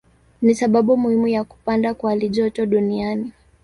[0.41, 3.31] Ni sababu muhimu ya kupanda kwa halijoto duniani.